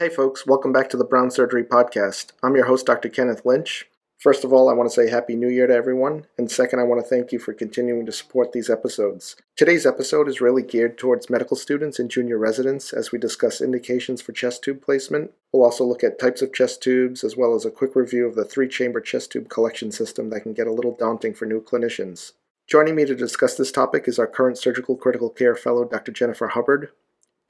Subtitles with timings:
[0.00, 2.32] Hey, folks, welcome back to the Brown Surgery Podcast.
[2.42, 3.10] I'm your host, Dr.
[3.10, 3.86] Kenneth Lynch.
[4.18, 6.84] First of all, I want to say Happy New Year to everyone, and second, I
[6.84, 9.36] want to thank you for continuing to support these episodes.
[9.58, 14.22] Today's episode is really geared towards medical students and junior residents as we discuss indications
[14.22, 15.32] for chest tube placement.
[15.52, 18.36] We'll also look at types of chest tubes, as well as a quick review of
[18.36, 21.60] the three chamber chest tube collection system that can get a little daunting for new
[21.60, 22.32] clinicians.
[22.66, 26.10] Joining me to discuss this topic is our current surgical critical care fellow, Dr.
[26.10, 26.88] Jennifer Hubbard.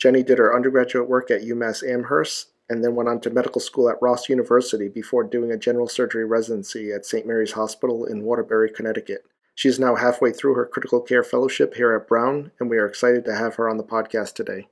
[0.00, 3.90] Jenny did her undergraduate work at UMass Amherst and then went on to medical school
[3.90, 7.26] at Ross University before doing a general surgery residency at St.
[7.26, 9.24] Mary's Hospital in Waterbury, Connecticut.
[9.54, 12.86] She is now halfway through her critical care fellowship here at Brown, and we are
[12.86, 14.68] excited to have her on the podcast today.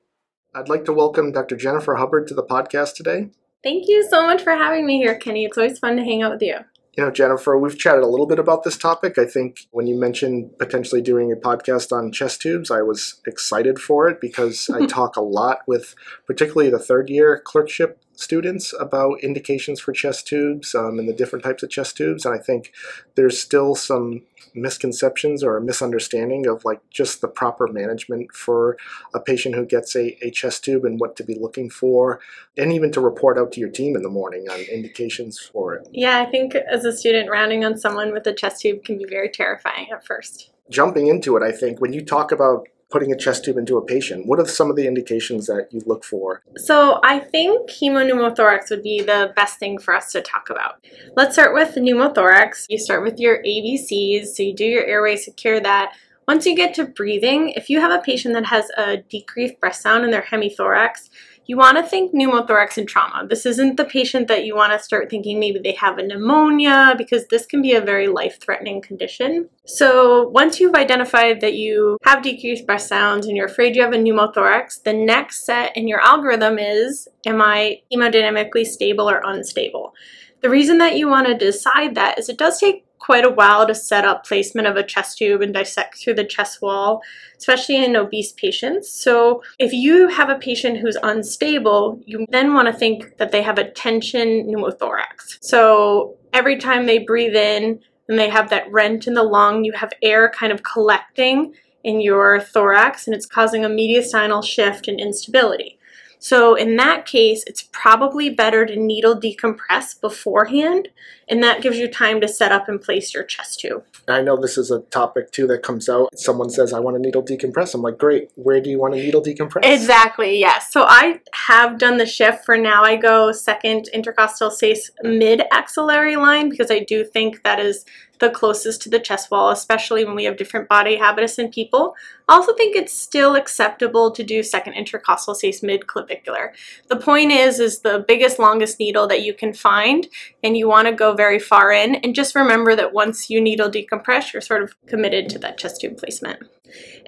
[0.54, 1.56] I'd like to welcome Dr.
[1.56, 3.30] Jennifer Hubbard to the podcast today.
[3.62, 5.45] Thank you so much for having me here, Kenny.
[5.45, 6.59] It's always fun to hang out with you.
[6.98, 9.19] You know, Jennifer, we've chatted a little bit about this topic.
[9.19, 13.79] I think when you mentioned potentially doing a podcast on chest tubes, I was excited
[13.79, 15.95] for it because I talk a lot with
[16.26, 21.45] particularly the third year clerkship students about indications for chest tubes um, and the different
[21.45, 22.27] types of chest tubes.
[22.27, 22.73] And I think
[23.15, 24.23] there's still some
[24.55, 28.77] misconceptions or a misunderstanding of like just the proper management for
[29.15, 32.19] a patient who gets a, a chest tube and what to be looking for,
[32.57, 35.88] and even to report out to your team in the morning on indications for it.
[35.93, 39.07] Yeah, I think as a student, rounding on someone with a chest tube can be
[39.09, 40.51] very terrifying at first.
[40.69, 43.85] Jumping into it, I think when you talk about putting a chest tube into a
[43.85, 44.27] patient?
[44.27, 46.43] What are some of the indications that you look for?
[46.57, 50.85] So I think hemopneumothorax would be the best thing for us to talk about.
[51.16, 52.66] Let's start with pneumothorax.
[52.69, 55.95] You start with your ABCs, so you do your airway, secure that.
[56.27, 59.77] Once you get to breathing, if you have a patient that has a decreased breath
[59.77, 61.09] sound in their hemithorax,
[61.49, 63.27] you want to think pneumothorax and trauma.
[63.27, 66.94] This isn't the patient that you want to start thinking maybe they have a pneumonia
[66.97, 69.49] because this can be a very life-threatening condition.
[69.65, 73.94] So once you've identified that you have decreased breath sounds and you're afraid you have
[73.94, 79.94] a pneumothorax, the next set in your algorithm is, am I hemodynamically stable or unstable?
[80.42, 83.66] The reason that you want to decide that is it does take quite a while
[83.66, 87.00] to set up placement of a chest tube and dissect through the chest wall,
[87.36, 88.91] especially in obese patients.
[88.91, 93.42] So if you have a patient who's unstable, you then want to think that they
[93.42, 95.38] have a tension pneumothorax.
[95.41, 99.72] So every time they breathe in and they have that rent in the lung, you
[99.72, 101.54] have air kind of collecting
[101.84, 105.78] in your thorax and it's causing a mediastinal shift and instability.
[106.19, 110.88] So in that case, it's probably better to needle decompress beforehand,
[111.28, 113.84] and that gives you time to set up and place your chest tube.
[114.09, 116.19] I know this is a topic too that comes out.
[116.19, 117.75] Someone says, I want to needle decompress.
[117.75, 118.31] I'm like, great.
[118.37, 119.65] Where do you want to needle decompress?
[119.65, 120.72] Exactly, yes.
[120.72, 122.83] So I have done the shift for now.
[122.83, 127.84] I go second intercostal space mid axillary line because I do think that is
[128.19, 131.95] the closest to the chest wall, especially when we have different body habitus in people.
[132.28, 136.53] I also think it's still acceptable to do second intercostal space mid-clavicular.
[136.89, 140.06] The point is, is the biggest, longest needle that you can find,
[140.43, 143.68] and you want to go very far in, and just remember that once you needle
[143.68, 146.44] decompress, you're sort of committed to that chest tube placement.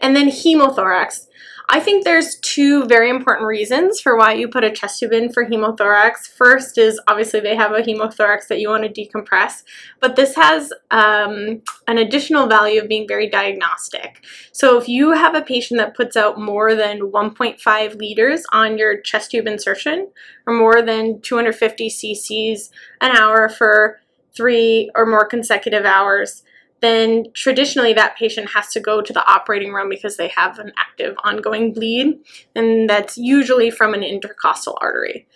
[0.02, 1.28] And then hemothorax.
[1.72, 5.32] I think there's two very important reasons for why you put a chest tube in
[5.32, 6.26] for hemothorax.
[6.26, 9.62] First is obviously they have a hemothorax that you want to decompress,
[10.00, 14.24] but this has um, an additional value of being very diagnostic.
[14.50, 19.00] So if you have a patient that puts out more than 1.5 liters on your
[19.00, 20.10] chest tube insertion,
[20.48, 22.70] or more than 250 cc's
[23.00, 24.00] an hour for
[24.34, 26.42] three or more consecutive hours,
[26.80, 30.72] then traditionally that patient has to go to the operating room because they have an
[30.78, 32.18] active ongoing bleed,
[32.54, 35.26] and that's usually from an intercostal artery.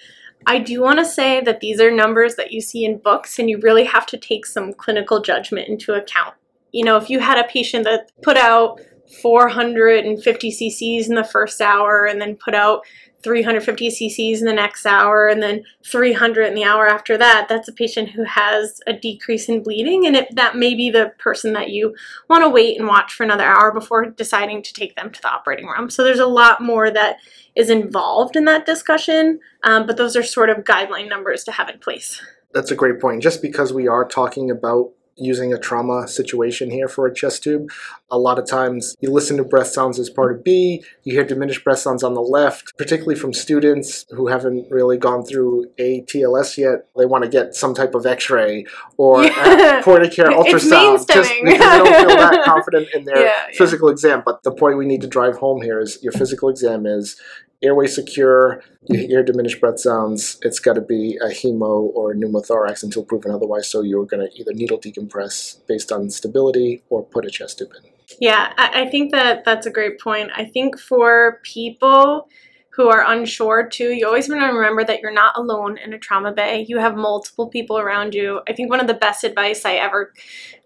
[0.47, 3.49] I do want to say that these are numbers that you see in books, and
[3.49, 6.35] you really have to take some clinical judgment into account.
[6.73, 8.81] You know, if you had a patient that put out
[9.23, 12.85] 450 cc's in the first hour and then put out
[13.25, 17.67] 350 cc's in the next hour and then 300 in the hour after that, that's
[17.67, 21.55] a patient who has a decrease in bleeding and it, that may be the person
[21.55, 21.97] that you
[22.29, 25.33] want to wait and watch for another hour before deciding to take them to the
[25.33, 25.91] operating room.
[25.91, 27.17] So there's a lot more that
[27.57, 31.69] is involved in that discussion, um, but those are sort of guideline numbers to have
[31.69, 32.21] in place.
[32.53, 33.23] That's a great point.
[33.23, 37.69] Just because we are talking about using a trauma situation here for a chest tube.
[38.11, 41.25] A lot of times you listen to breath sounds as part of B, you hear
[41.25, 46.57] diminished breath sounds on the left, particularly from students who haven't really gone through ATLS
[46.57, 46.87] yet.
[46.97, 48.67] They want to get some type of x-ray
[48.97, 49.83] or yeah.
[49.85, 53.89] point of care ultrasound just because they don't feel that confident in their yeah, physical
[53.89, 53.93] yeah.
[53.93, 54.23] exam.
[54.25, 57.21] But the point we need to drive home here is your physical exam is
[57.65, 62.15] airway secure, you hear diminished breath sounds, it's got to be a hemo or a
[62.15, 63.69] pneumothorax until proven otherwise.
[63.69, 67.71] So you're going to either needle decompress based on stability or put a chest tube
[67.77, 67.91] in.
[68.21, 70.31] Yeah, I think that that's a great point.
[70.37, 72.29] I think for people
[72.71, 75.99] who are unsure too, you always want to remember that you're not alone in a
[75.99, 76.67] trauma bay.
[76.69, 78.41] You have multiple people around you.
[78.49, 80.13] I think one of the best advice I ever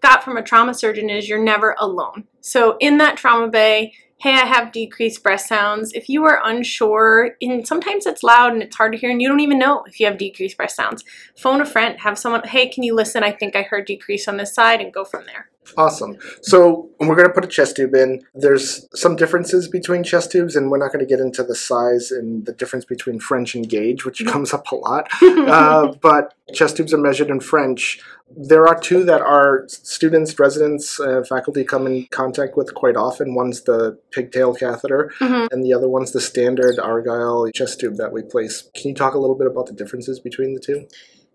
[0.01, 2.25] got from a trauma surgeon is you're never alone.
[2.41, 5.93] So in that trauma bay, hey, I have decreased breath sounds.
[5.93, 9.29] If you are unsure, and sometimes it's loud and it's hard to hear, and you
[9.29, 11.03] don't even know if you have decreased breath sounds,
[11.37, 13.23] phone a friend, have someone, hey, can you listen?
[13.23, 15.49] I think I heard decrease on this side, and go from there.
[15.77, 16.17] Awesome.
[16.41, 18.25] So we're going to put a chest tube in.
[18.33, 22.11] There's some differences between chest tubes, and we're not going to get into the size
[22.11, 25.07] and the difference between French and gauge, which comes up a lot.
[25.21, 28.01] uh, but chest tubes are measured in French.
[28.35, 33.33] There are two that our students, residents, uh, faculty come in contact with quite often.
[33.33, 35.47] One's the pigtail catheter, Mhm.
[35.51, 38.69] and the other one's the standard Argyle chest tube that we place.
[38.75, 40.85] Can you talk a little bit about the differences between the two?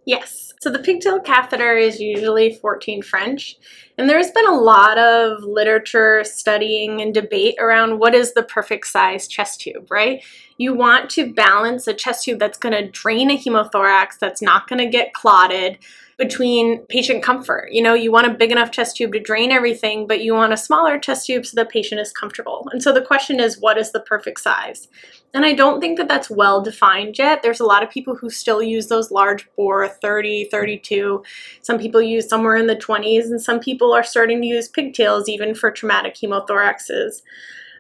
[0.07, 0.53] Yes.
[0.61, 3.57] So the pigtail catheter is usually 14 French.
[3.99, 8.87] And there's been a lot of literature studying and debate around what is the perfect
[8.87, 10.23] size chest tube, right?
[10.57, 14.69] You want to balance a chest tube that's going to drain a hemothorax, that's not
[14.69, 15.79] going to get clotted
[16.17, 17.69] between patient comfort.
[17.73, 20.53] You know, you want a big enough chest tube to drain everything, but you want
[20.53, 22.69] a smaller chest tube so the patient is comfortable.
[22.73, 24.89] And so the question is, what is the perfect size?
[25.33, 27.43] And I don't think that that's well defined yet.
[27.43, 31.25] There's a lot of people who still use those large bore 30, 32.
[31.61, 35.29] Some people use somewhere in the 20s, and some people are starting to use pigtails
[35.29, 37.23] even for traumatic hemothoraxes.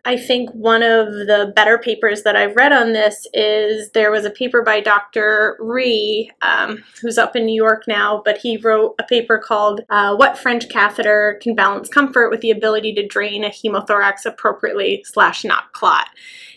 [0.07, 4.27] I think one of the better papers that I've read on this is there was
[4.27, 5.57] a paper by Dr.
[5.59, 10.15] Rhee, um, who's up in New York now, but he wrote a paper called uh,
[10.15, 15.43] What French Catheter Can Balance Comfort with the Ability to Drain a Hemothorax Appropriately slash
[15.43, 16.09] Not Clot.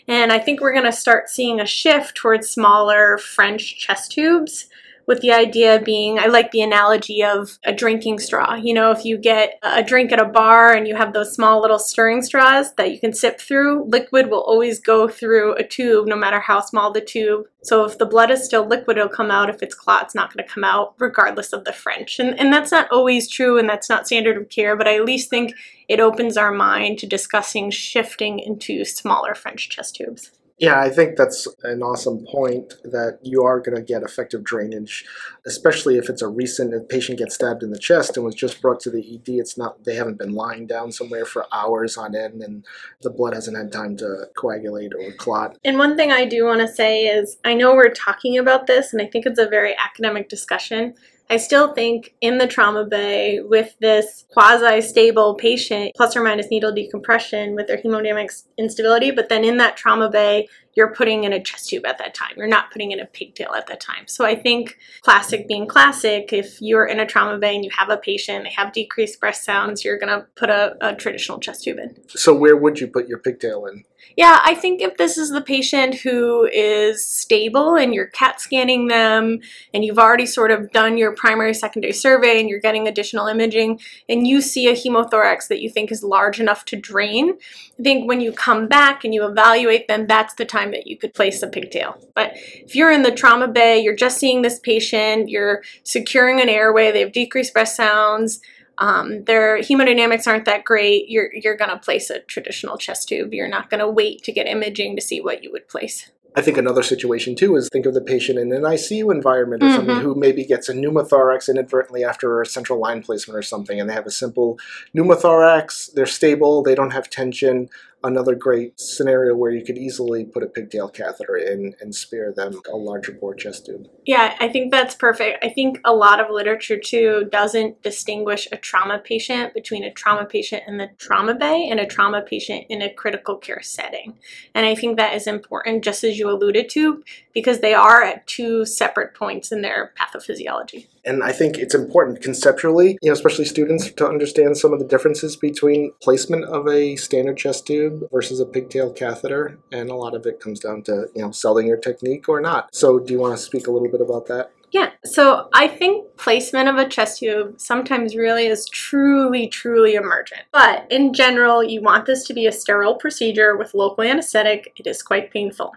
[0.06, 4.68] And I think we're going to start seeing a shift towards smaller French chest tubes
[5.08, 8.54] with the idea being I like the analogy of a drinking straw.
[8.54, 11.62] You know, if you get a drink at a bar and you have those small
[11.62, 16.06] little stirring straws that you can sip through, liquid will always go through a tube
[16.06, 17.46] no matter how small the tube.
[17.62, 19.48] So if the blood is still liquid, it'll come out.
[19.48, 22.18] If it's clot, it's not going to come out regardless of the French.
[22.18, 25.06] And, and that's not always true and that's not standard of care, but I at
[25.06, 25.54] least think
[25.88, 30.32] it opens our mind to discussing shifting into smaller French chest tubes.
[30.58, 35.04] Yeah, I think that's an awesome point that you are going to get effective drainage,
[35.46, 38.60] especially if it's a recent a patient gets stabbed in the chest and was just
[38.60, 39.28] brought to the ED.
[39.34, 42.64] It's not they haven't been lying down somewhere for hours on end, and
[43.02, 45.56] the blood hasn't had time to coagulate or clot.
[45.64, 48.92] And one thing I do want to say is I know we're talking about this,
[48.92, 50.94] and I think it's a very academic discussion.
[51.30, 56.48] I still think in the trauma bay with this quasi stable patient, plus or minus
[56.50, 60.48] needle decompression with their hemodynamic instability, but then in that trauma bay,
[60.78, 62.30] you're putting in a chest tube at that time.
[62.36, 64.06] You're not putting in a pigtail at that time.
[64.06, 67.90] So I think classic being classic, if you're in a trauma bay and you have
[67.90, 71.64] a patient, they have decreased breath sounds, you're going to put a, a traditional chest
[71.64, 71.96] tube in.
[72.10, 73.82] So where would you put your pigtail in?
[74.16, 78.88] Yeah, I think if this is the patient who is stable and you're CAT scanning
[78.88, 79.40] them
[79.74, 83.80] and you've already sort of done your primary secondary survey and you're getting additional imaging
[84.08, 87.38] and you see a hemothorax that you think is large enough to drain,
[87.78, 90.96] I think when you come back and you evaluate them, that's the time that you
[90.96, 91.96] could place a pigtail.
[92.14, 96.48] But if you're in the trauma bay, you're just seeing this patient, you're securing an
[96.48, 98.40] airway, they have decreased breath sounds,
[98.78, 103.34] um, their hemodynamics aren't that great, you're, you're going to place a traditional chest tube.
[103.34, 106.10] You're not going to wait to get imaging to see what you would place.
[106.36, 109.72] I think another situation too is think of the patient in an ICU environment or
[109.72, 110.02] something Mhm.
[110.02, 113.94] who maybe gets a pneumothorax inadvertently after a central line placement or something, and they
[113.94, 114.56] have a simple
[114.94, 115.92] pneumothorax.
[115.94, 116.62] They're stable.
[116.62, 117.68] They don't have tension.
[118.04, 122.60] Another great scenario where you could easily put a pigtail catheter in and spare them
[122.72, 123.88] a larger bore chest tube.
[124.06, 125.44] Yeah, I think that's perfect.
[125.44, 130.26] I think a lot of literature too doesn't distinguish a trauma patient between a trauma
[130.26, 134.16] patient in the trauma bay and a trauma patient in a critical care setting.
[134.54, 137.02] And I think that is important, just as you alluded to,
[137.38, 140.88] because they are at two separate points in their pathophysiology.
[141.04, 144.84] And I think it's important conceptually, you know, especially students, to understand some of the
[144.84, 149.56] differences between placement of a standard chest tube versus a pigtail catheter.
[149.70, 152.74] And a lot of it comes down to, you know, Seldinger technique or not.
[152.74, 154.50] So, do you want to speak a little bit about that?
[154.72, 160.42] Yeah, so I think placement of a chest tube sometimes really is truly, truly emergent.
[160.52, 164.72] But in general, you want this to be a sterile procedure with local anesthetic.
[164.76, 165.72] It is quite painful.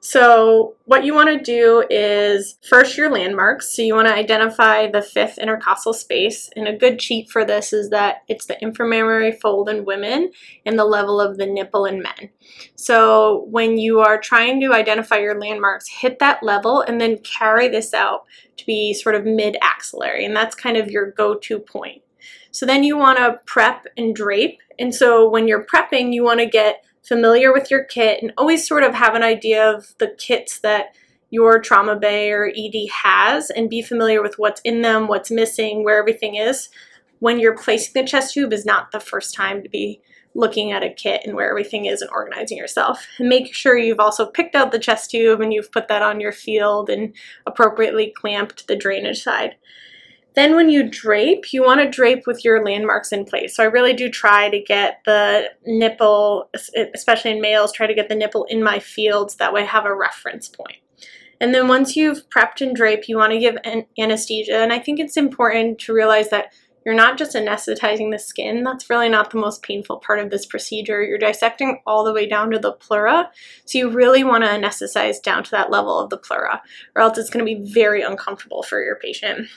[0.00, 3.74] So, what you want to do is first your landmarks.
[3.74, 6.48] So, you want to identify the fifth intercostal space.
[6.54, 10.30] And a good cheat for this is that it's the inframammary fold in women
[10.64, 12.30] and the level of the nipple in men.
[12.76, 17.68] So, when you are trying to identify your landmarks, hit that level and then carry
[17.68, 18.24] this out
[18.56, 20.24] to be sort of mid axillary.
[20.24, 22.02] And that's kind of your go to point.
[22.52, 24.60] So, then you want to prep and drape.
[24.78, 28.66] And so, when you're prepping, you want to get familiar with your kit and always
[28.66, 30.94] sort of have an idea of the kits that
[31.30, 35.84] your trauma bay or ED has and be familiar with what's in them, what's missing,
[35.84, 36.68] where everything is.
[37.20, 40.00] When you're placing the chest tube is not the first time to be
[40.34, 43.06] looking at a kit and where everything is and organizing yourself.
[43.18, 46.20] And make sure you've also picked out the chest tube and you've put that on
[46.20, 47.12] your field and
[47.46, 49.56] appropriately clamped the drainage side.
[50.34, 53.56] Then when you drape, you want to drape with your landmarks in place.
[53.56, 56.48] So I really do try to get the nipple,
[56.94, 59.36] especially in males, try to get the nipple in my fields.
[59.36, 60.76] That way I have a reference point.
[61.40, 64.58] And then once you've prepped and draped, you want to give an anesthesia.
[64.58, 66.52] And I think it's important to realize that
[66.84, 68.64] you're not just anesthetizing the skin.
[68.64, 71.02] That's really not the most painful part of this procedure.
[71.02, 73.30] You're dissecting all the way down to the pleura.
[73.66, 76.62] So you really want to anesthetize down to that level of the pleura,
[76.94, 79.48] or else it's going to be very uncomfortable for your patient.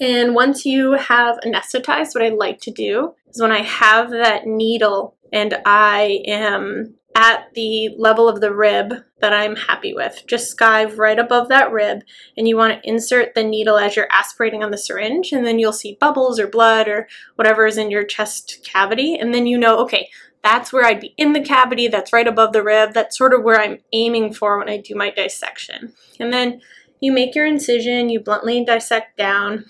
[0.00, 4.46] And once you have anesthetized, what I like to do is when I have that
[4.46, 10.22] needle and I am at the level of the rib that I'm happy with.
[10.26, 12.02] Just skive right above that rib
[12.36, 15.58] and you want to insert the needle as you're aspirating on the syringe and then
[15.58, 19.56] you'll see bubbles or blood or whatever is in your chest cavity and then you
[19.56, 20.10] know, okay,
[20.44, 23.42] that's where I'd be in the cavity, that's right above the rib, that's sort of
[23.42, 25.94] where I'm aiming for when I do my dissection.
[26.20, 26.60] And then
[27.00, 29.64] you make your incision, you bluntly dissect down,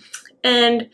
[0.44, 0.88] and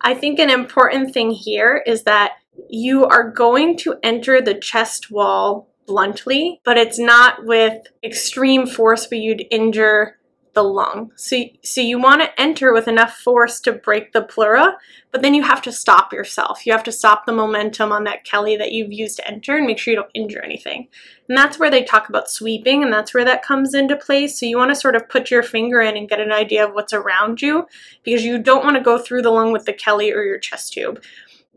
[0.00, 2.32] I think an important thing here is that
[2.68, 9.10] you are going to enter the chest wall bluntly, but it's not with extreme force
[9.10, 10.18] where you'd injure
[10.56, 11.12] the lung.
[11.16, 14.78] So, so you want to enter with enough force to break the pleura,
[15.12, 16.64] but then you have to stop yourself.
[16.66, 19.66] You have to stop the momentum on that Kelly that you've used to enter and
[19.66, 20.88] make sure you don't injure anything.
[21.28, 24.40] And that's where they talk about sweeping, and that's where that comes into place.
[24.40, 26.72] So you want to sort of put your finger in and get an idea of
[26.72, 27.66] what's around you
[28.02, 30.72] because you don't want to go through the lung with the Kelly or your chest
[30.72, 31.00] tube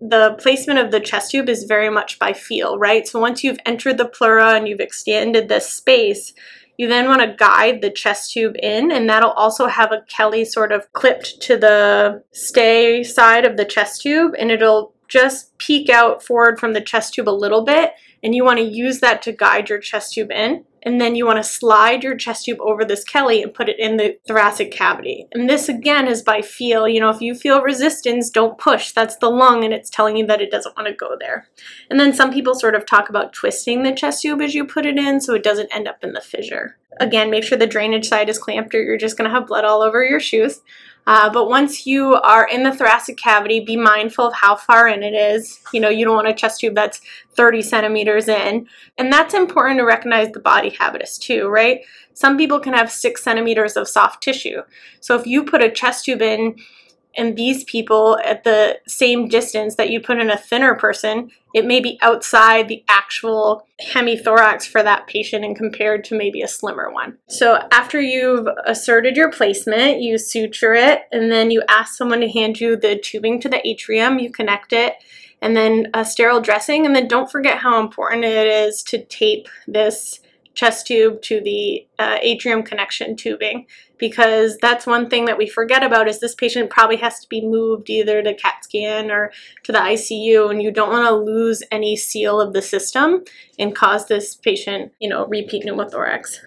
[0.01, 3.05] the placement of the chest tube is very much by feel, right?
[3.05, 6.33] So once you've entered the pleura and you've extended this space,
[6.79, 10.45] you then want to guide the chest tube in, and that'll also have a Kelly
[10.45, 15.89] sort of clipped to the stay side of the chest tube, and it'll just peek
[15.89, 17.91] out forward from the chest tube a little bit,
[18.23, 21.25] and you want to use that to guide your chest tube in and then you
[21.25, 24.71] want to slide your chest tube over this Kelly and put it in the thoracic
[24.71, 25.27] cavity.
[25.33, 26.87] And this again is by feel.
[26.87, 28.91] You know, if you feel resistance, don't push.
[28.91, 31.47] That's the lung and it's telling you that it doesn't want to go there.
[31.89, 34.85] And then some people sort of talk about twisting the chest tube as you put
[34.85, 36.77] it in so it doesn't end up in the fissure.
[36.99, 39.65] Again, make sure the drainage side is clamped or you're just going to have blood
[39.65, 40.61] all over your shoes.
[41.07, 45.01] Uh, but once you are in the thoracic cavity, be mindful of how far in
[45.01, 45.59] it is.
[45.73, 47.01] You know, you don't want a chest tube that's
[47.33, 48.67] 30 centimeters in.
[48.97, 51.81] And that's important to recognize the body habitus too, right?
[52.13, 54.61] Some people can have six centimeters of soft tissue.
[54.99, 56.57] So if you put a chest tube in
[57.17, 61.65] and these people at the same distance that you put in a thinner person, it
[61.65, 66.91] may be outside the actual hemithorax for that patient and compared to maybe a slimmer
[66.91, 67.17] one.
[67.27, 72.29] So after you've asserted your placement, you suture it and then you ask someone to
[72.29, 74.93] hand you the tubing to the atrium, you connect it,
[75.41, 76.85] and then a sterile dressing.
[76.85, 80.19] And then don't forget how important it is to tape this
[80.59, 83.65] chest tube to the uh, atrium connection tubing
[83.97, 87.39] because that's one thing that we forget about is this patient probably has to be
[87.39, 89.31] moved either to CAT scan or
[89.63, 93.23] to the ICU and you don't want to lose any seal of the system
[93.57, 96.39] and cause this patient, you know, repeat pneumothorax.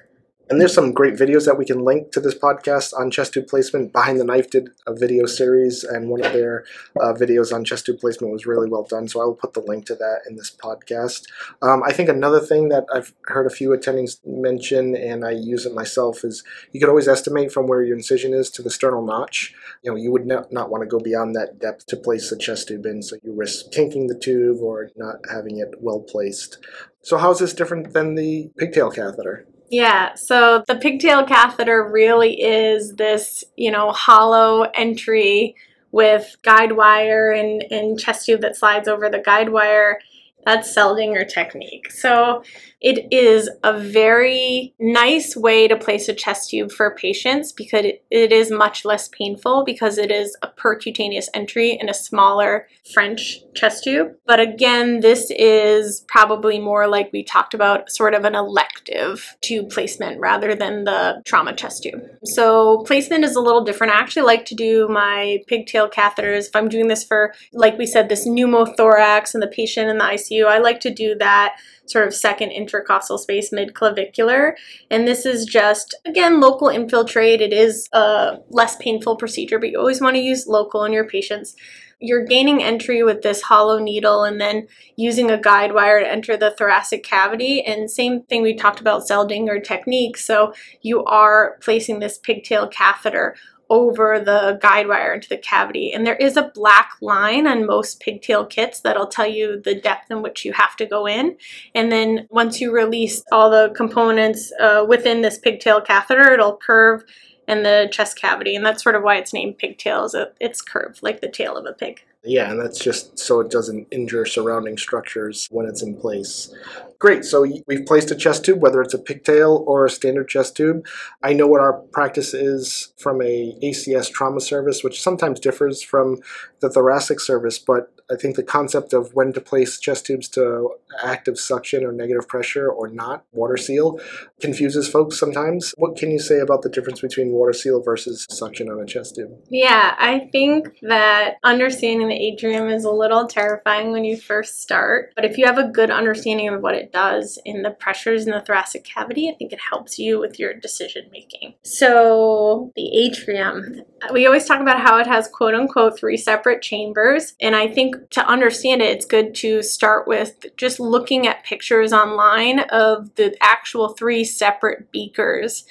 [0.51, 3.47] And there's some great videos that we can link to this podcast on chest tube
[3.47, 3.93] placement.
[3.93, 6.65] Behind the Knife did a video series, and one of their
[7.01, 9.09] uh, videos on chest tube placement was really well done.
[9.09, 11.27] So I will put the link to that in this podcast.
[11.63, 15.65] Um, I think another thing that I've heard a few attendings mention, and I use
[15.65, 19.07] it myself, is you can always estimate from where your incision is to the sternal
[19.07, 19.55] notch.
[19.83, 22.37] You know, you would not, not want to go beyond that depth to place the
[22.37, 26.59] chest tube in, so you risk kinking the tube or not having it well placed.
[27.01, 29.47] So how is this different than the pigtail catheter?
[29.73, 35.57] Yeah, so the pigtail catheter really is this, you know, hollow entry
[35.93, 39.99] with guide wire and, and chest tube that slides over the guide wire.
[40.45, 41.91] That's Seldinger technique.
[41.91, 42.43] So
[42.83, 48.33] it is a very nice way to place a chest tube for patients because it,
[48.33, 53.85] is much less painful because it is a percutaneous entry in a smaller French chest
[53.85, 54.09] tube.
[54.27, 59.71] But again, this is probably more like we talked about, sort of an elective tube
[59.71, 62.03] placement rather than the trauma chest tube.
[62.25, 63.93] So placement is a little different.
[63.93, 66.49] I actually like to do my pigtail catheters.
[66.49, 70.05] If I'm doing this for, like we said, this pneumothorax and the patient in the
[70.05, 74.57] ICU, I like to do that sort of second intercostal space mid-clavicular.
[74.91, 77.41] And this is just, again, local infiltrate.
[77.41, 81.09] It is a less painful procedure, but you always want to use local in your
[81.09, 81.57] patients.
[82.03, 86.37] you're gaining entry with this hollow needle and then using a guide wire to enter
[86.37, 87.63] the thoracic cavity.
[87.63, 90.19] And same thing we talked about Seldinger technique.
[90.19, 93.37] So you are placing this pigtail catheter
[93.73, 95.93] over the guide wire into the cavity.
[95.93, 100.11] And there is a black line on most pigtail kits that'll tell you the depth
[100.11, 101.39] in which you have to go in.
[101.75, 107.03] And then once you release all the components uh, within this pigtail catheter, it'll curve
[107.49, 108.55] in the chest cavity.
[108.55, 110.15] And that's sort of why it's named pigtails.
[110.39, 112.05] It's curved like the tail of a pig.
[112.25, 116.55] Yeah, and that's just so it doesn't injure surrounding structures when it's in place.
[117.01, 120.57] Great, so we've placed a chest tube, whether it's a pigtail or a standard chest
[120.57, 120.87] tube.
[121.25, 126.21] I know what our practice is from a ACS trauma service, which sometimes differs from
[126.61, 130.71] the thoracic service, but I think the concept of when to place chest tubes to
[131.03, 133.99] active suction or negative pressure or not, water seal,
[134.41, 135.73] confuses folks sometimes.
[135.79, 139.17] What can you say about the difference between water seal versus suction on a chest
[139.17, 139.31] tube?
[139.49, 145.13] Yeah, I think that understanding the atrium is a little terrifying when you first start,
[145.17, 148.33] but if you have a good understanding of what it does in the pressures in
[148.33, 151.55] the thoracic cavity, I think it helps you with your decision making.
[151.63, 157.35] So, the atrium, we always talk about how it has quote unquote three separate chambers,
[157.41, 161.93] and I think to understand it, it's good to start with just looking at pictures
[161.93, 165.65] online of the actual three separate beakers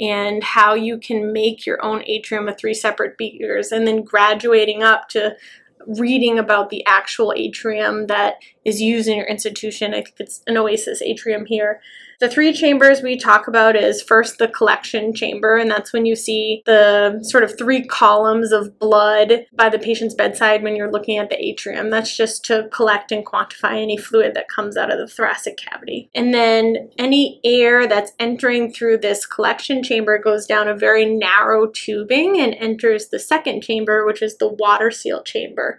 [0.00, 4.82] and how you can make your own atrium with three separate beakers and then graduating
[4.82, 5.36] up to
[5.86, 9.92] reading about the actual atrium that is used in your institution.
[9.92, 11.80] I think it's an Oasis atrium here.
[12.20, 16.16] The three chambers we talk about is first the collection chamber, and that's when you
[16.16, 21.18] see the sort of three columns of blood by the patient's bedside when you're looking
[21.18, 21.90] at the atrium.
[21.90, 26.10] That's just to collect and quantify any fluid that comes out of the thoracic cavity.
[26.14, 31.66] And then any air that's entering through this collection chamber goes down a very narrow
[31.66, 35.78] tubing and enters the second chamber, which is the water seal chamber.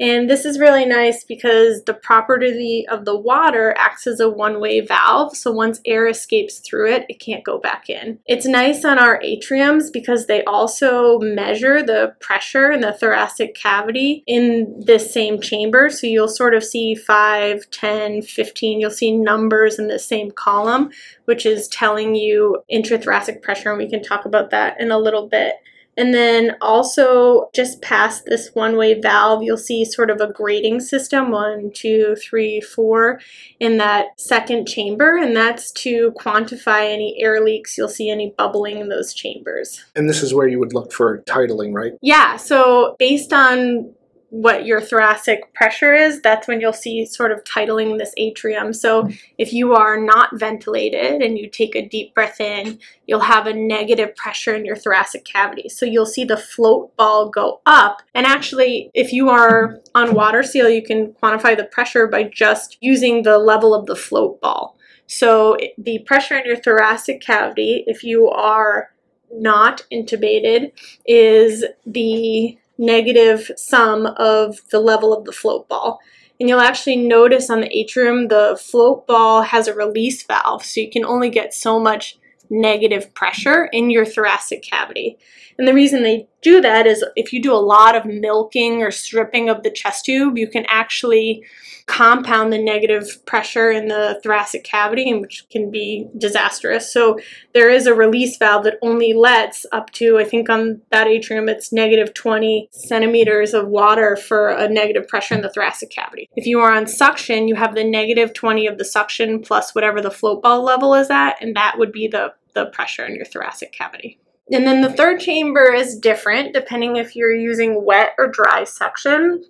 [0.00, 4.80] And this is really nice because the property of the water acts as a one-way
[4.80, 5.36] valve.
[5.36, 8.18] So once air escapes through it, it can't go back in.
[8.26, 14.24] It's nice on our atriums because they also measure the pressure in the thoracic cavity
[14.26, 15.90] in this same chamber.
[15.90, 20.90] So you'll sort of see 5, 10, 15, you'll see numbers in the same column,
[21.26, 23.70] which is telling you intrathoracic pressure.
[23.70, 25.54] And we can talk about that in a little bit.
[25.96, 31.30] And then also just past this one-way valve, you'll see sort of a grading system,
[31.30, 33.20] one, two, three, four,
[33.60, 35.16] in that second chamber.
[35.16, 37.78] And that's to quantify any air leaks.
[37.78, 39.84] You'll see any bubbling in those chambers.
[39.94, 41.92] And this is where you would look for tidaling, right?
[42.02, 42.36] Yeah.
[42.36, 43.94] So based on
[44.34, 48.72] what your thoracic pressure is, that's when you'll see sort of tidaling this atrium.
[48.72, 53.46] So if you are not ventilated and you take a deep breath in, you'll have
[53.46, 55.68] a negative pressure in your thoracic cavity.
[55.68, 58.02] So you'll see the float ball go up.
[58.12, 62.76] And actually, if you are on water seal, you can quantify the pressure by just
[62.80, 64.76] using the level of the float ball.
[65.06, 68.90] So the pressure in your thoracic cavity, if you are
[69.30, 70.72] not intubated,
[71.06, 76.00] is the negative sum of the level of the float ball.
[76.40, 80.80] And you'll actually notice on the atrium, the float ball has a release valve, so
[80.80, 82.18] you can only get so much
[82.50, 85.16] negative pressure in your thoracic cavity.
[85.58, 88.90] And the reason they do that is if you do a lot of milking or
[88.90, 91.44] stripping of the chest tube, you can actually
[91.86, 96.92] compound the negative pressure in the thoracic cavity, which can be disastrous.
[96.92, 97.18] So
[97.52, 101.48] there is a release valve that only lets up to, I think on that atrium,
[101.48, 106.28] it's negative 20 centimeters of water for a negative pressure in the thoracic cavity.
[106.36, 110.00] If you are on suction, you have the negative 20 of the suction plus whatever
[110.00, 113.26] the float ball level is at, and that would be the, the pressure in your
[113.26, 114.18] thoracic cavity.
[114.52, 119.44] And then the third chamber is different depending if you're using wet or dry suction.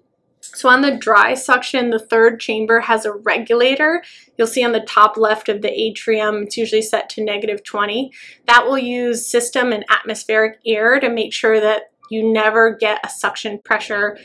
[0.55, 4.03] So on the dry suction, the third chamber has a regulator.
[4.39, 8.13] You'll see on the top left of the atrium, it's usually set to negative 20.
[8.47, 13.09] That will use system and atmospheric air to make sure that you never get a
[13.09, 14.19] suction pressure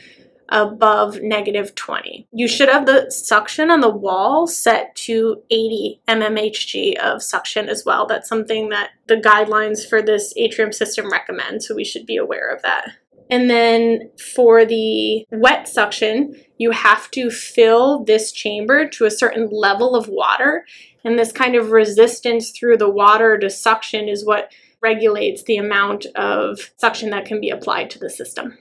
[0.50, 2.26] above negative 20.
[2.32, 7.84] You should have the suction on the wall set to 80 mmHg of suction as
[7.84, 8.06] well.
[8.06, 12.48] That's something that the guidelines for this atrium system recommend, so we should be aware
[12.48, 12.96] of that.
[13.30, 19.48] And then for the wet suction, you have to fill this chamber to a certain
[19.50, 20.66] level of water.
[21.04, 26.06] And this kind of resistance through the water to suction is what regulates the amount
[26.16, 28.58] of suction that can be applied to the system.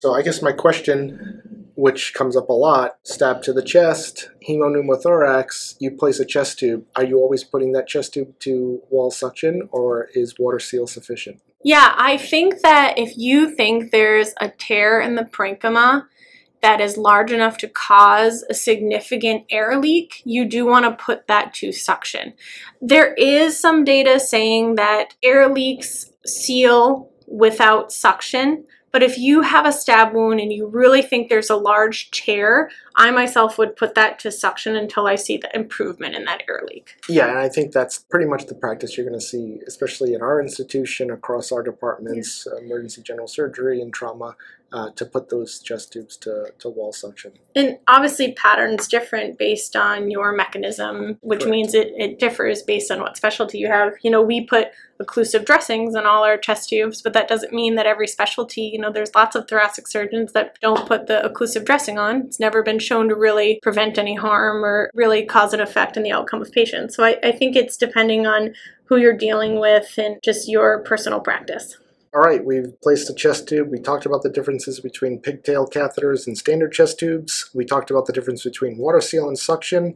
[0.00, 5.76] So I guess my question, which comes up a lot, stab to the chest, hemopneumothorax,
[5.80, 6.84] you place a chest tube.
[6.96, 11.40] Are you always putting that chest tube to wall suction or is water seal sufficient?
[11.64, 16.06] Yeah, I think that if you think there's a tear in the parenchyma
[16.60, 21.26] that is large enough to cause a significant air leak, you do want to put
[21.26, 22.34] that to suction.
[22.80, 29.66] There is some data saying that air leaks seal without suction, but if you have
[29.66, 33.94] a stab wound and you really think there's a large tear, I myself would put
[33.94, 36.96] that to suction until I see the improvement in that air leak.
[37.08, 40.22] Yeah, and I think that's pretty much the practice you're going to see, especially in
[40.22, 42.64] our institution, across our departments, yeah.
[42.64, 44.36] emergency general surgery and trauma
[44.72, 47.32] uh, to put those chest tubes to, to wall suction.
[47.54, 51.50] And obviously, pattern's different based on your mechanism, which Correct.
[51.50, 53.92] means it, it differs based on what specialty you have.
[54.02, 54.68] You know, we put
[55.00, 58.78] occlusive dressings on all our chest tubes, but that doesn't mean that every specialty, you
[58.78, 62.22] know, there's lots of thoracic surgeons that don't put the occlusive dressing on.
[62.22, 66.02] It's never been shown to really prevent any harm or really cause an effect in
[66.02, 66.94] the outcome of patients.
[66.94, 71.20] So I, I think it's depending on who you're dealing with and just your personal
[71.20, 71.78] practice.
[72.14, 73.70] All right, we've placed a chest tube.
[73.70, 77.48] We talked about the differences between pigtail catheters and standard chest tubes.
[77.54, 79.94] We talked about the difference between water seal and suction.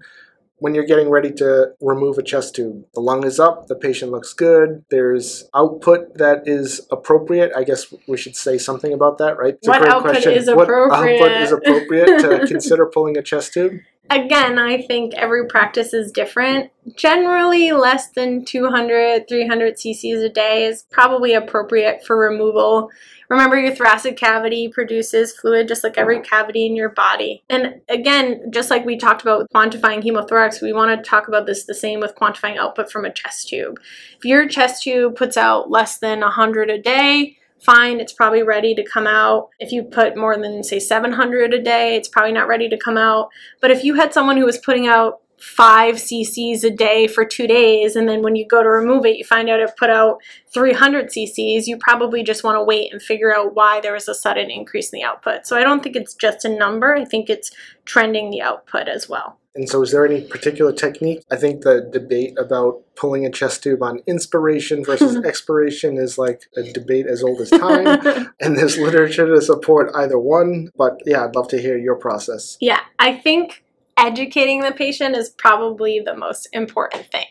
[0.59, 4.11] When you're getting ready to remove a chest tube, the lung is up, the patient
[4.11, 7.53] looks good, there's output that is appropriate.
[7.55, 9.55] I guess we should say something about that, right?
[9.55, 10.33] It's what output question.
[10.33, 10.88] is appropriate?
[11.21, 13.81] What output is appropriate to consider pulling a chest tube?
[14.11, 16.71] Again, I think every practice is different.
[16.95, 22.90] Generally, less than 200, 300 cc's a day is probably appropriate for removal.
[23.29, 27.42] Remember, your thoracic cavity produces fluid just like every cavity in your body.
[27.51, 31.47] And again, just like we talked about with quantifying hemothorax, we want to talk about
[31.47, 33.81] this the same with quantifying output from a chest tube.
[34.19, 38.75] If your chest tube puts out less than 100 a day, fine, it's probably ready
[38.75, 39.49] to come out.
[39.59, 42.97] If you put more than, say, 700 a day, it's probably not ready to come
[42.97, 43.29] out.
[43.61, 47.46] But if you had someone who was putting out five cc's a day for two
[47.46, 50.18] days and then when you go to remove it you find out it put out
[50.53, 54.14] 300 cc's you probably just want to wait and figure out why there was a
[54.14, 57.29] sudden increase in the output so i don't think it's just a number i think
[57.29, 57.51] it's
[57.85, 61.25] trending the output as well and so, is there any particular technique?
[61.31, 66.42] I think the debate about pulling a chest tube on inspiration versus expiration is like
[66.57, 68.31] a debate as old as time.
[68.40, 70.70] and there's literature to support either one.
[70.77, 72.59] But yeah, I'd love to hear your process.
[72.61, 73.64] Yeah, I think
[73.98, 77.26] educating the patient is probably the most important thing.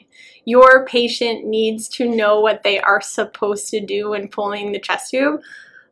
[0.45, 5.12] Your patient needs to know what they are supposed to do when pulling the chest
[5.12, 5.41] tube.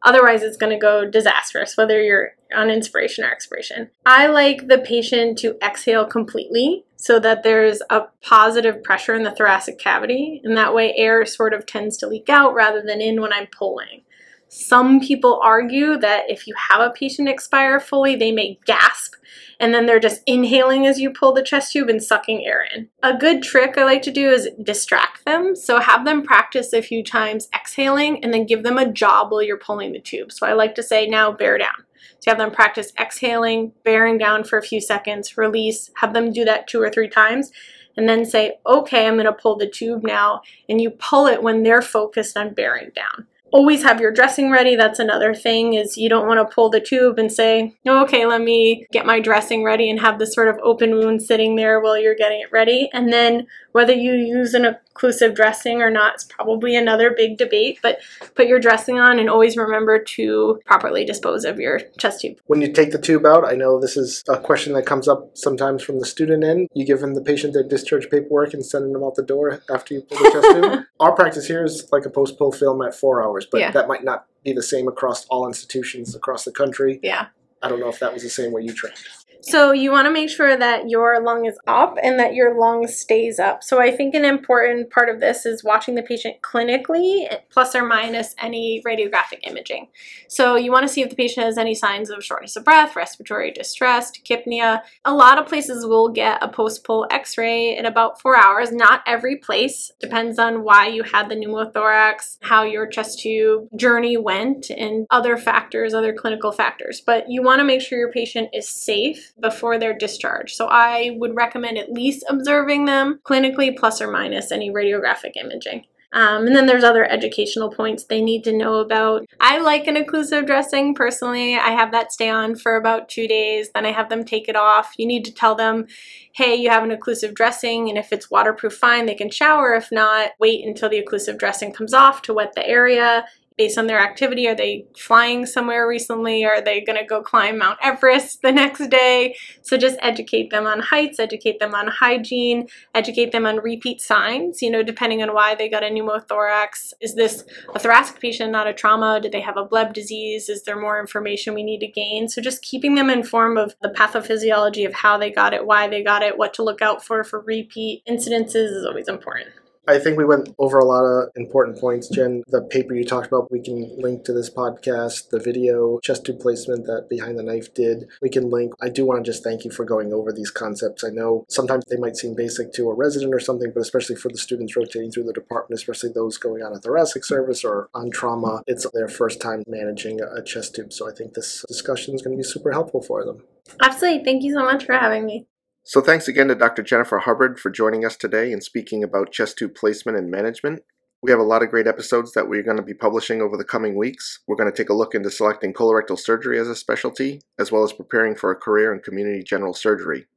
[0.05, 3.89] Otherwise, it's going to go disastrous, whether you're on inspiration or expiration.
[4.05, 9.31] I like the patient to exhale completely so that there's a positive pressure in the
[9.31, 13.21] thoracic cavity, and that way air sort of tends to leak out rather than in
[13.21, 14.03] when I'm pulling.
[14.49, 19.15] Some people argue that if you have a patient expire fully, they may gasp
[19.63, 22.89] and then they're just inhaling as you pull the chest tube and sucking air in.
[23.01, 25.55] A good trick I like to do is distract them.
[25.55, 29.41] So have them practice a few times exhaling and then give them a job while
[29.41, 30.33] you're pulling the tube.
[30.33, 31.85] So I like to say, now bear down.
[32.19, 36.43] So have them practice exhaling, bearing down for a few seconds, release, have them do
[36.43, 37.49] that two or three times
[37.95, 40.41] and then say, okay, I'm to pull the tube now.
[40.67, 44.75] And you pull it when they're focused on bearing down always have your dressing ready.
[44.75, 48.41] That's another thing is you don't want to pull the tube and say, okay, let
[48.41, 51.97] me get my dressing ready and have this sort of open wound sitting there while
[51.97, 52.89] you're getting it ready.
[52.93, 57.79] And then whether you use an occlusive dressing or not is probably another big debate,
[57.83, 57.99] but
[58.35, 62.37] put your dressing on and always remember to properly dispose of your chest tube.
[62.45, 65.37] When you take the tube out, I know this is a question that comes up
[65.37, 66.69] sometimes from the student end.
[66.73, 69.95] You give them the patient their discharge paperwork and send them out the door after
[69.95, 70.85] you pull the chest tube.
[70.99, 73.71] Our practice here is like a post-pull film at four hours, but yeah.
[73.71, 76.99] that might not be the same across all institutions across the country.
[77.01, 77.27] Yeah.
[77.61, 78.97] I don't know if that was the same way you trained.
[79.45, 82.87] So you want to make sure that your lung is up and that your lung
[82.87, 83.61] stays up.
[83.61, 87.75] So I think an important part of this is watching the patient clinically, eh, plus
[87.75, 89.89] or minus any radiographic imaging.
[90.29, 92.95] So you want to see if the patient has any signs of shortness of breath,
[92.95, 94.81] respiratory distress, tachypnea.
[95.03, 98.71] A lot of places will get a post-pull x-ray in about four hours.
[98.71, 99.91] Not every place.
[99.99, 105.35] Depends on why you had the pneumothorax, how your chest tube journey went, and other
[105.35, 107.01] factors, other clinical factors.
[107.05, 110.55] But you want to make sure your patient is safe before they're discharged.
[110.55, 115.85] So I would recommend at least observing them clinically plus or minus any radiographic imaging.
[116.13, 119.25] Um, and then there's other educational points they need to know about.
[119.39, 121.55] I like an occlusive dressing personally.
[121.55, 124.55] I have that stay on for about two days, then I have them take it
[124.55, 124.93] off.
[124.97, 125.87] You need to tell them,
[126.35, 129.73] hey, you have an occlusive dressing, and if it's waterproof, fine, they can shower.
[129.73, 133.25] If not, wait until the occlusive dressing comes off to wet the area
[133.57, 134.47] based on their activity.
[134.47, 136.45] Are they flying somewhere recently?
[136.45, 139.35] Are they going to go climb Mount Everest the next day?
[139.61, 144.61] So just educate them on heights, educate them on hygiene, educate them on repeat signs,
[144.61, 146.93] you know, depending on why they got a pneumothorax.
[147.01, 149.19] Is this a thoracic patient, not a trauma?
[149.21, 150.49] Do they have a bleb disease?
[150.49, 152.27] Is there more information we need to gain?
[152.29, 156.03] So just keeping them informed of the pathophysiology of how they got it, why they
[156.03, 159.49] got it, what to look out for for repeat incidences is always important.
[159.85, 162.43] I think we went over a lot of important points, Jen.
[162.47, 166.39] The paper you talked about, we can link to this podcast, the video, chest tube
[166.39, 168.07] placement that Behind the Knife did.
[168.21, 168.73] We can link.
[168.81, 171.03] I do want to just thank you for going over these concepts.
[171.03, 174.29] I know sometimes they might seem basic to a resident or something, but especially for
[174.29, 178.09] the students rotating through the department, especially those going on a thoracic service or on
[178.09, 180.93] trauma, it's their first time managing a chest tube.
[180.93, 183.43] So I think this discussion is going to be super helpful for them.
[183.81, 184.23] Absolutely.
[184.23, 185.45] Thank you so much for having me.
[185.85, 186.81] So thanks again to Dr.
[186.81, 190.83] Jennifer Hubbard for joining us today and speaking about chest tube placement and management.
[191.21, 193.65] We have a lot of great episodes that we're going to be publishing over the
[193.65, 194.39] coming weeks.
[194.47, 197.83] We're going to take a look into selecting colorectal surgery as a specialty, as well
[197.83, 200.27] as preparing for a career in community general surgery.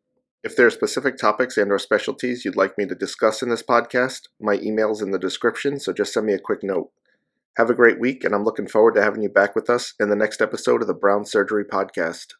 [0.43, 3.63] If there are specific topics and or specialties you'd like me to discuss in this
[3.63, 6.91] podcast, my email's in the description, so just send me a quick note.
[7.57, 10.11] Have a great week, and I'm looking forward to having you back with us in
[10.11, 12.35] the next episode of the Brown Surgery Podcast.